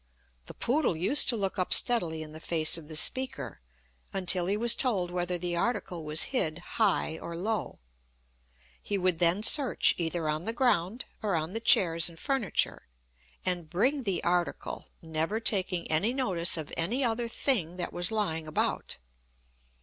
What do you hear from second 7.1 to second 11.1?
or low; he would then search either on the ground,